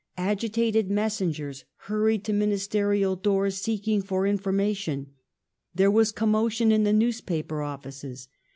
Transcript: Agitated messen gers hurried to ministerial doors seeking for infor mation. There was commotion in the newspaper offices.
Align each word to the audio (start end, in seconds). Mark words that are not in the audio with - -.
Agitated 0.17 0.89
messen 0.89 1.29
gers 1.31 1.63
hurried 1.85 2.23
to 2.23 2.33
ministerial 2.33 3.15
doors 3.15 3.57
seeking 3.57 4.01
for 4.01 4.23
infor 4.23 4.51
mation. 4.51 5.09
There 5.75 5.91
was 5.91 6.11
commotion 6.11 6.71
in 6.71 6.85
the 6.85 6.91
newspaper 6.91 7.61
offices. 7.61 8.27